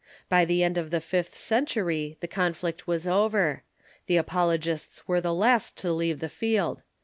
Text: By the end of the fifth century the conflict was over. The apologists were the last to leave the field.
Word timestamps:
By 0.29 0.45
the 0.45 0.63
end 0.63 0.79
of 0.79 0.89
the 0.89 0.99
fifth 0.99 1.37
century 1.37 2.17
the 2.21 2.27
conflict 2.27 2.87
was 2.87 3.07
over. 3.07 3.61
The 4.07 4.17
apologists 4.17 5.07
were 5.07 5.21
the 5.21 5.31
last 5.31 5.77
to 5.77 5.91
leave 5.93 6.21
the 6.21 6.27
field. 6.27 6.81